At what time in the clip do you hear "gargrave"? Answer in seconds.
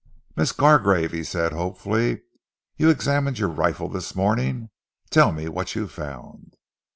0.51-1.11